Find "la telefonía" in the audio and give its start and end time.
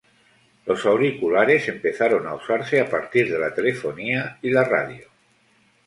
3.37-4.39